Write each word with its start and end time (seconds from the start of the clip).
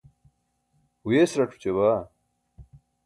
huyes 1.03 1.31
rac̣ 1.39 1.51
oća 1.55 1.71
baa 1.77 2.01